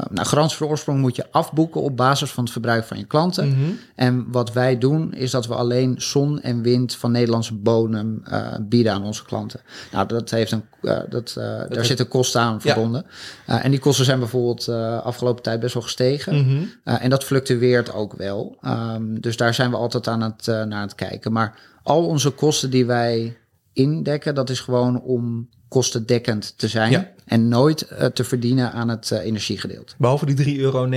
[0.09, 3.47] nou, garantie voor oorsprong moet je afboeken op basis van het verbruik van je klanten.
[3.47, 3.71] mhm.
[3.95, 8.47] En wat wij doen, is dat we alleen zon en wind van Nederlandse bodem eh,
[8.61, 9.59] bieden aan onze klanten.
[9.91, 13.05] Nou, dat heeft een, eh, dat, daar heeft- zitten kosten aan verbonden.
[13.45, 14.69] En die kosten zijn bijvoorbeeld
[15.03, 16.35] afgelopen tijd best wel gestegen.
[16.35, 16.63] Mhm.
[16.83, 18.57] En dat fluctueert ook wel.
[18.61, 21.31] Ehm, dus daar zijn we altijd aan het, naar het kijken.
[21.31, 23.37] Maar al onze kosten die wij
[23.73, 26.91] indekken, dat is gewoon om kostendekkend te zijn.
[26.91, 27.11] Ja.
[27.25, 29.93] En nooit eh, te verdienen aan het eh, energiegedeelte.
[29.97, 30.87] Behalve die 3,99 euro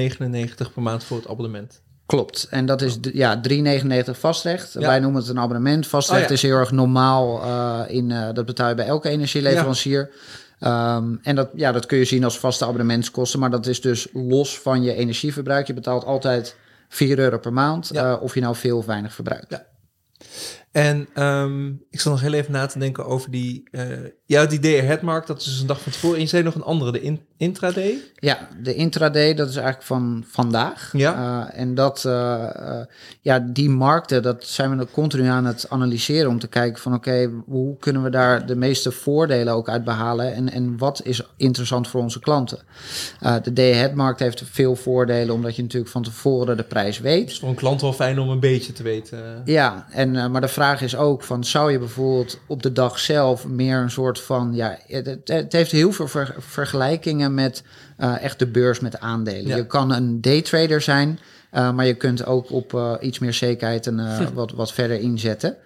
[0.75, 1.81] per maand voor het abonnement.
[2.07, 2.47] Klopt.
[2.51, 4.73] En dat is ja, 3,99 vastrecht.
[4.73, 4.81] Ja.
[4.81, 5.87] Wij noemen het een abonnement.
[5.87, 6.35] Vastrecht Oh ja.
[6.35, 7.43] is heel erg normaal.
[7.43, 10.11] eh, in, dat betaal je bij elke energieleverancier.
[10.59, 13.41] Ehm, en dat, ja, dat kun je zien als vaste abonnementskosten.
[13.41, 15.67] Maar dat is dus los van je energieverbruik.
[15.67, 16.57] Je betaalt altijd
[16.89, 17.91] 4 euro per maand.
[18.21, 19.65] Of je nou veel of weinig verbruikt.
[20.77, 23.69] En ehm, ik zal nog heel even na te denken over die...
[23.71, 23.83] eh
[24.27, 26.17] ja, die markt, dat is dus een dag van tevoren.
[26.17, 27.99] En je zei nog een andere, de in, intraday.
[28.15, 30.91] Ja, de intraday, dat is eigenlijk van vandaag.
[30.93, 31.49] Ja.
[31.49, 32.81] Eh, en dat, eh,
[33.21, 37.31] ja, die markten, dat zijn we continu aan het analyseren om te kijken van oké,
[37.47, 41.89] hoe kunnen we daar de meeste voordelen ook uit behalen en, en wat is interessant
[41.89, 42.59] voor onze klanten.
[43.43, 47.21] De day-ahead markt heeft veel voordelen omdat je natuurlijk van tevoren de prijs weet.
[47.21, 49.43] Het is voor een klant wel fijn om een beetje te weten.
[49.45, 53.47] Ja, en, maar de vraag is ook van zou je bijvoorbeeld op de dag zelf
[53.47, 57.63] meer een soort van ja, het, het- heeft heel veel ver- vergelijkingen met
[57.97, 59.47] eh, echt de beurs met aandelen.
[59.47, 59.57] Ja.
[59.57, 61.19] Je kan een daytrader zijn,
[61.51, 64.01] eh, maar je kunt ook op eh, iets meer zekerheid en
[64.35, 65.57] wat, wat verder inzetten.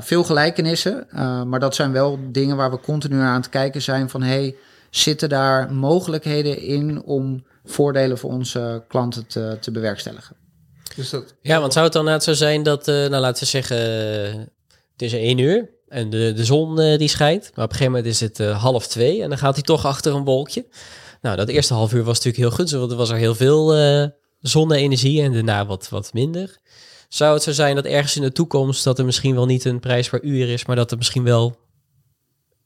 [0.00, 1.06] Veel gelijkenissen,
[1.46, 4.54] maar dat zijn wel dingen waar we continu aan het kijken zijn van hey,
[4.90, 10.36] zitten daar mogelijkheden in om voordelen voor onze klanten te, te bewerkstelligen?
[10.96, 13.76] Dus Ja, want zou het dan net zo zijn dat, eh, nou laten we zeggen,
[13.76, 14.38] eh,
[14.92, 17.50] het is één uur en de, de zon eh, die schijnt.
[17.54, 20.14] Maar op een gegeven moment is het half twee en dan gaat hij toch achter
[20.14, 20.66] een wolkje.
[21.20, 23.74] Nou, dat eerste half uur was natuurlijk heel gunstig, want er was er heel veel
[24.40, 26.58] zonne-energie en daarna wat, wat minder.
[27.08, 29.80] Zou het zo zijn dat ergens in de toekomst dat er misschien wel niet een
[29.80, 31.56] prijs per uur is, maar dat het misschien wel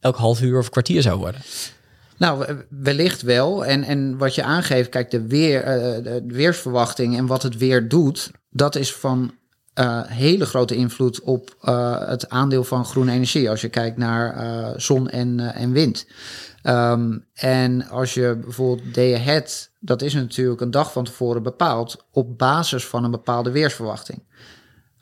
[0.01, 1.41] elk half uur of kwartier zou worden?
[2.19, 3.65] Nou, we- wellicht wel.
[3.65, 7.89] En, en wat je aangeeft, kijk, de, weer, eh, de weersverwachting en wat het weer
[7.89, 9.35] doet, dat is van
[9.75, 13.51] eh, hele grote invloed op eh, het aandeel van groene energie.
[13.51, 16.07] Als je kijkt naar zon en, en wind.
[16.63, 22.05] Ehm, en als je bijvoorbeeld day ahead, dat is natuurlijk een dag van tevoren bepaald
[22.11, 24.23] op basis van een bepaalde weersverwachting.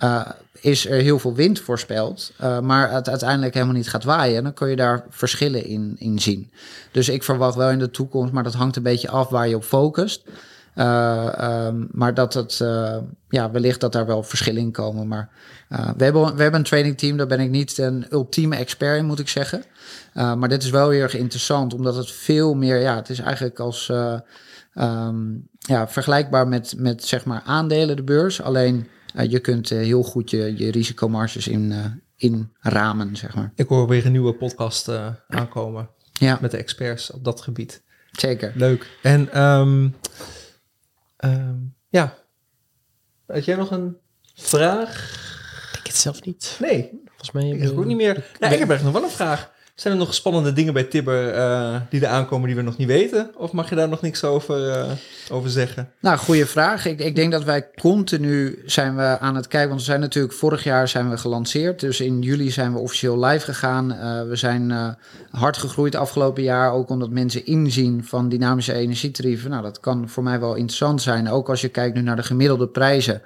[0.04, 0.26] Uh,
[0.60, 4.54] is er heel veel wind voorspeld, uh, maar het uiteindelijk helemaal niet gaat waaien, dan
[4.54, 6.52] kun je daar verschillen in, in zien.
[6.90, 9.56] Dus ik verwacht wel in de toekomst, maar dat hangt een beetje af waar je
[9.56, 10.22] op focust.
[10.74, 12.56] Uh, um, maar dat het,
[13.28, 15.08] ja, wellicht dat daar wel verschillen in komen.
[15.08, 15.28] Maar
[15.68, 19.06] we, hebben, we hebben een training team, daar ben ik niet een ultieme expert in,
[19.06, 19.64] moet ik zeggen.
[20.12, 23.58] Maar dit is wel heel erg interessant, omdat het veel meer, ja, het is eigenlijk
[23.58, 23.92] als
[24.74, 28.42] um, ja, vergelijkbaar met, met zeg maar aandelen de beurs.
[28.42, 28.88] Alleen
[29.28, 31.84] je kunt uh, heel goed je, je risicomarges in, uh,
[32.16, 33.52] in ramen, zeg maar.
[33.54, 36.38] Ik hoor weer een nieuwe podcast uh, aankomen ja.
[36.40, 37.82] met de experts op dat gebied.
[38.10, 38.52] Zeker.
[38.54, 38.98] Leuk.
[39.02, 39.94] En um,
[41.24, 42.14] um, ja,
[43.26, 43.96] had jij nog een
[44.34, 45.20] vraag?
[45.78, 46.56] Ik het zelf niet.
[46.60, 47.48] Nee, volgens mij.
[47.48, 48.30] Ik heb ook niet meer.
[48.38, 49.51] Ja, ik heb echt nog wel een vraag.
[49.82, 52.88] Zijn er nog spannende dingen bij Tibber uh, die er aankomen die we nog niet
[52.88, 53.30] weten?
[53.36, 54.90] Of mag je daar nog niks over, uh,
[55.30, 55.90] over zeggen?
[56.00, 56.86] Nou, goede vraag.
[56.86, 59.68] Ik, ik, denk dat wij continu zijn we aan het kijken.
[59.68, 61.80] Want we zijn natuurlijk vorig jaar zijn we gelanceerd.
[61.80, 63.92] Dus in juli zijn we officieel live gegaan.
[63.92, 64.96] Uh, we zijn
[65.30, 66.72] hard gegroeid afgelopen jaar.
[66.72, 69.50] Ook omdat mensen inzien van dynamische energietarieven.
[69.50, 71.30] Nou, dat kan voor mij wel interessant zijn.
[71.30, 73.22] Ook als je kijkt nu naar de gemiddelde prijzen.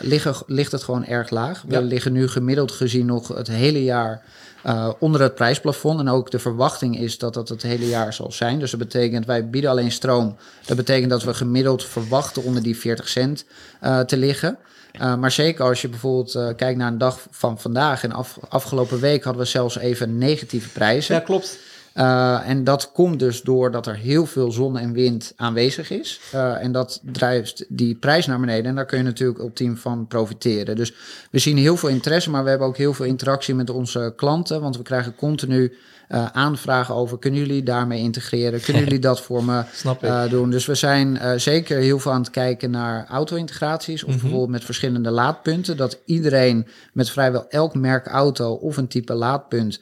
[0.00, 1.62] liggen, ligt het gewoon erg laag.
[1.66, 1.80] We Ja.
[1.80, 4.22] liggen nu gemiddeld gezien nog het hele jaar...
[4.68, 6.00] uh, onder het prijsplafond.
[6.00, 8.58] En ook de verwachting is dat dat het hele jaar zal zijn.
[8.58, 10.36] Dus dat betekent, wij bieden alleen stroom.
[10.66, 13.44] Dat betekent dat we gemiddeld verwachten onder die 40 cent
[13.82, 14.58] uh, te liggen.
[15.00, 18.04] Uh, maar zeker als je bijvoorbeeld kijkt naar een dag van vandaag.
[18.04, 21.14] En af, afgelopen week hadden we zelfs even negatieve prijzen.
[21.14, 21.58] Ja, klopt.
[21.98, 26.20] Uh, en dat komt dus doordat er heel veel zon en wind aanwezig is.
[26.34, 28.64] Uh, en dat drijft die prijs naar beneden.
[28.64, 30.76] En daar kun je natuurlijk ultiem van profiteren.
[30.76, 30.94] Dus
[31.30, 34.60] we zien heel veel interesse, maar we hebben ook heel veel interactie met onze klanten.
[34.60, 35.72] Want we krijgen continu
[36.08, 38.60] uh, aanvragen over: kunnen jullie daarmee integreren?
[38.60, 39.62] Kunnen jullie dat voor me
[40.02, 40.50] uh, doen?
[40.50, 44.02] Dus we zijn uh, zeker heel veel aan het kijken naar auto-integraties.
[44.02, 44.22] Of mm -hmm.
[44.22, 45.76] bijvoorbeeld met verschillende laadpunten.
[45.76, 49.80] Dat iedereen met vrijwel elk merk auto of een type laadpunt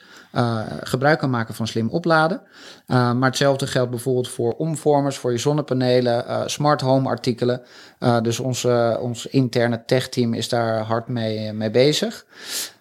[0.83, 2.41] gebruik kan maken van slim opladen.
[2.87, 7.63] maar hetzelfde geldt bijvoorbeeld voor omvormers, voor je zonnepanelen, smart home artikelen.
[8.23, 12.25] dus onze, ons interne tech-team is daar hard mee, mee bezig.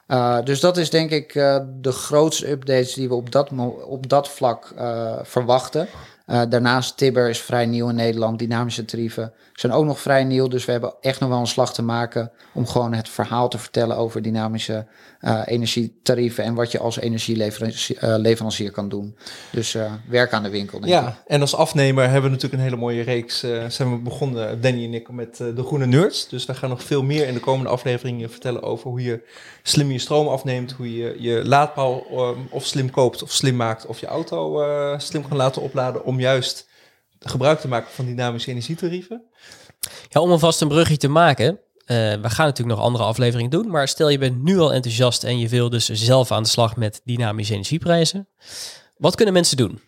[0.07, 3.49] Uh, dus dat is denk ik uh, de grootste updates die we op dat,
[3.85, 5.87] op dat vlak uh, verwachten.
[6.25, 8.39] daarnaast Tibber is vrij nieuw in Nederland.
[8.39, 10.47] Dynamische tarieven zijn ook nog vrij nieuw.
[10.47, 13.57] Dus we hebben echt nog wel een slag te maken om gewoon het verhaal te
[13.57, 14.85] vertellen over dynamische
[15.45, 19.17] energietarieven en wat je als energieleverancier kan doen.
[19.51, 19.77] Dus
[20.09, 20.79] werk aan de winkel.
[20.79, 21.13] Denk ja, ik.
[21.27, 23.39] en als afnemer hebben we natuurlijk een hele mooie reeks.
[23.67, 26.29] zijn we begonnen, Danny en ik, met de Groene Nerds.
[26.29, 29.23] Dus we gaan nog veel meer in de komende afleveringen vertellen over hoe je
[29.63, 33.85] slim je stroom afneemt, hoe je je laadpaal um, of slim koopt of slim maakt,
[33.85, 34.63] of je auto
[34.97, 36.67] slim kan laten opladen om juist
[37.29, 39.23] gebruik te maken van dynamische energietarieven.
[40.09, 41.47] Ja, om alvast een brugje te maken.
[41.47, 41.57] Uh,
[41.97, 45.39] we gaan natuurlijk nog andere afleveringen doen, maar stel je bent nu al enthousiast en
[45.39, 48.27] je wil dus zelf aan de slag met dynamische energieprijzen.
[48.97, 49.79] Wat kunnen mensen doen?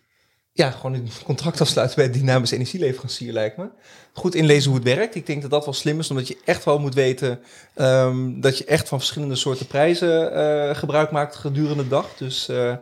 [0.58, 3.68] Ja, gewoon een contract afsluiten bij dynamische energieleverancier lijkt me.
[4.12, 5.14] Goed inlezen hoe het werkt.
[5.14, 7.40] Ik denk dat dat wel slim is, omdat je echt wel moet weten
[7.76, 12.14] um, dat je echt van verschillende soorten prijzen uh, gebruik maakt gedurende de dag.
[12.16, 12.74] Dus uh,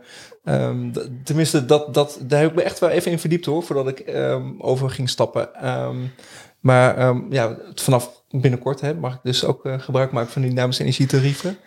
[0.44, 0.92] um,
[1.24, 4.08] tenminste, dat, dat, daar heb ik me echt wel even in verdiept hoor, voordat ik
[4.08, 5.50] um, over ging stappen.
[6.60, 11.58] Maar ja, vanaf binnenkort hè, mag ik dus ook uh, gebruik maken van dynamische energietarieven.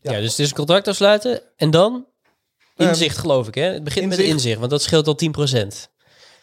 [0.00, 2.06] ja, dus het is een contract afsluiten en dan
[2.76, 3.62] Inzicht, geloof ik, hè?
[3.62, 4.22] Het begint inzicht.
[4.22, 5.88] met inzicht, want dat scheelt al 10%.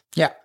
[0.09, 0.38] Ja.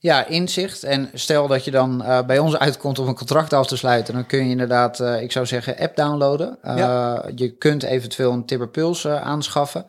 [0.00, 0.82] Ja, inzicht.
[0.82, 4.14] En stel dat je dan uh, bij ons uitkomt om een contract af te sluiten,
[4.14, 6.58] dan kun je inderdaad, uh, ik zou zeggen, app downloaden.
[6.64, 7.24] Uh, ja.
[7.34, 9.86] Je kunt eventueel een Tibber Pulse aanschaffen.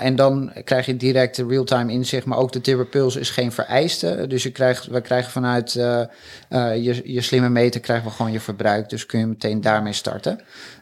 [0.00, 4.24] en dan krijg je direct real-time inzicht, maar ook de Tibber Pulse is geen vereiste.
[4.28, 8.88] Dus je krijgt, we krijgen vanuit je, je slimme meter krijgen we gewoon je verbruik.
[8.88, 10.40] Dus kun je meteen daarmee starten.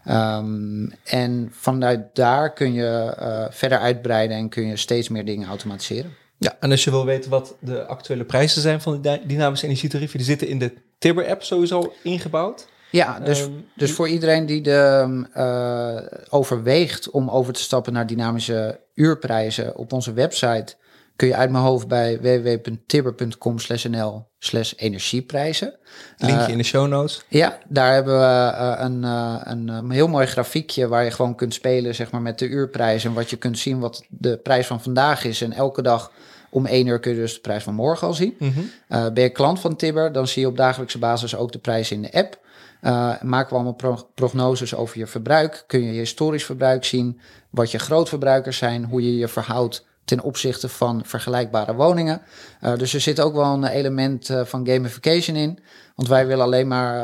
[0.09, 3.12] Um, en vanuit daar kun je
[3.50, 6.26] verder uitbreiden en kun je steeds meer dingen automatiseren.
[6.38, 10.18] Ja, en als je wil weten wat de actuele prijzen zijn van de dynamische energietarieven,
[10.18, 12.68] die zitten in de Tibber-app sowieso ingebouwd.
[12.90, 18.07] Ja, dus, um, dus voor iedereen die de, uh, overweegt om over te stappen naar
[18.07, 20.77] dynamische uurprijzen op onze website,
[21.18, 23.57] kun je uit mijn hoofd bij www.tibber.com
[23.90, 25.74] nl slash energieprijzen.
[26.16, 27.24] Linkje uh, in de show notes.
[27.28, 31.54] Ja, daar hebben we uh, een, een, een, heel mooi grafiekje waar je gewoon kunt
[31.54, 33.09] spelen zeg maar, met de uurprijzen.
[33.09, 35.42] En wat je kunt zien wat de prijs van vandaag is.
[35.42, 36.12] En elke dag
[36.50, 38.35] om 1 uur kun je dus de prijs van morgen al zien.
[38.38, 38.70] Mm -hmm.
[38.88, 41.90] uh, ben je klant van Tibber, dan zie je op dagelijkse basis ook de prijs
[41.90, 42.38] in de app.
[42.83, 45.64] Uh, maken we allemaal pro prognoses over je verbruik.
[45.66, 50.23] Kun je je historisch verbruik zien, wat je grootverbruikers zijn, hoe je je verhoudt ten
[50.23, 52.23] opzichte van vergelijkbare woningen.
[52.62, 55.59] Uh, dus er zit ook wel een element uh, van gamification in.
[55.94, 56.94] Want wij willen alleen maar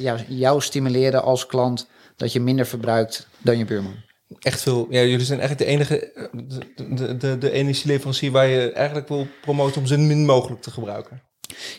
[0.00, 3.94] uh, jou, stimuleren als klant dat je minder verbruikt dan je buurman
[4.40, 4.86] echt veel.
[4.90, 6.12] Ja, jullie zijn eigenlijk de enige
[6.96, 11.22] de, de, de, energieleverancier waar je eigenlijk wil promoten om zo min mogelijk te gebruiken.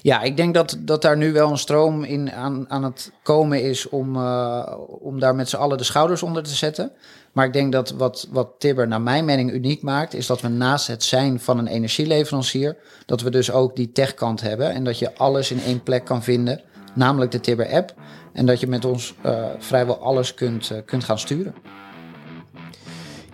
[0.02, 3.64] Ja, ik denk dat, dat daar nu wel een stroom in aan, aan het komen
[3.64, 6.92] is om, uh, om daar met z'n allen de schouders onder te zetten.
[7.32, 10.48] Maar ik denk dat wat, wat Tibber naar mijn mening uniek maakt, is dat we
[10.48, 15.00] naast het zijn van een energieleverancier, dat we dus ook die techkant hebben en dat
[15.00, 16.62] je alles in één plek kan vinden,
[16.94, 17.94] namelijk de Tibber app.
[18.34, 21.56] En dat je met ons uh, vrijwel alles kunt, uh, kunt gaan sturen.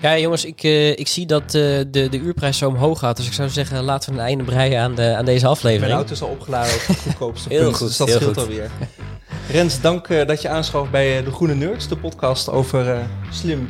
[0.02, 3.18] Ja, jongens, ik, uh, ik zie dat uh, de, de uurprijs zo omhoog gaat.
[3.18, 5.82] Dus ik zou zeggen, laten we een einde breien aan, de, aan deze aflevering.
[5.82, 8.38] Mijn auto is al opgeladen op het goedkoopste heel punt, goed, dus dat heel scheelt
[8.38, 8.48] goed.
[8.48, 8.70] alweer.
[9.52, 12.98] Rens, dank uh, dat je aanschoof bij De Groene Nerds, de podcast over
[13.32, 13.70] slim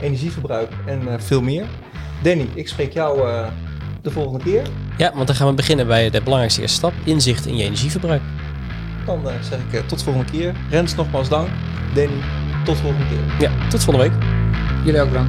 [0.00, 1.64] energieverbruik en veel meer.
[2.22, 3.20] Danny, ik spreek jou
[4.02, 4.62] de volgende keer.
[4.98, 8.22] Ja, want dan gaan we beginnen bij de belangrijkste eerste stap, inzicht in je energieverbruik.
[9.06, 10.54] Dan zeg ik tot de volgende keer.
[10.70, 11.48] Rens, nogmaals dank.
[11.94, 12.22] Danny,
[12.64, 13.48] tot de volgende keer.
[13.48, 14.22] Ja, tot volgende week.
[14.84, 15.26] Julia Ogron.